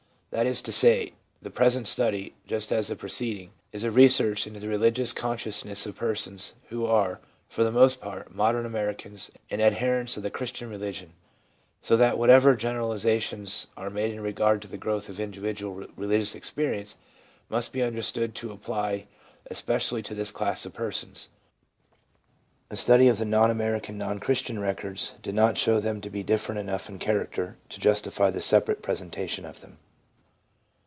That 0.33 0.47
is 0.47 0.61
to 0.61 0.71
say, 0.71 1.11
the 1.41 1.49
present 1.51 1.89
study, 1.89 2.35
just 2.47 2.71
as 2.71 2.87
the 2.87 2.95
preceding, 2.95 3.51
is 3.73 3.83
a 3.83 3.91
re 3.91 4.07
search 4.07 4.47
into 4.47 4.61
the 4.61 4.69
religious 4.69 5.11
consciousness 5.11 5.85
of 5.85 5.97
persons 5.97 6.53
who 6.69 6.85
are, 6.85 7.19
for 7.49 7.65
the 7.65 7.71
most 7.71 7.99
part, 7.99 8.33
modern 8.33 8.65
Americans 8.65 9.29
and 9.49 9.61
adherents 9.61 10.15
of 10.15 10.23
the 10.23 10.29
Christian 10.29 10.69
religion; 10.69 11.11
so 11.81 11.97
that 11.97 12.17
whatever 12.17 12.55
generalisa 12.55 13.19
tions 13.19 13.67
are 13.75 13.89
made 13.89 14.13
in 14.13 14.21
regard 14.21 14.61
to 14.61 14.69
the 14.69 14.77
growth 14.77 15.09
of 15.09 15.19
individual 15.19 15.85
religious 15.97 16.33
experience 16.33 16.95
must 17.49 17.73
be 17.73 17.81
understood 17.83 18.33
to 18.35 18.53
apply 18.53 19.07
especi 19.51 19.91
ally 19.91 19.99
to 20.01 20.15
this 20.15 20.31
class 20.31 20.65
of 20.65 20.71
persons. 20.73 21.27
A 22.69 22.77
study 22.77 23.09
of 23.09 23.17
the 23.17 23.25
non 23.25 23.51
American, 23.51 23.97
non 23.97 24.21
Christian 24.21 24.59
records 24.59 25.15
did 25.21 25.35
not 25.35 25.57
show 25.57 25.81
them 25.81 25.99
to 25.99 26.09
be 26.09 26.23
different 26.23 26.59
enough 26.59 26.87
in 26.87 26.99
character 26.99 27.57
to 27.67 27.81
justify 27.81 28.29
the 28.29 28.39
separate 28.39 28.81
presentation 28.81 29.43
of 29.43 29.59
them. 29.59 29.77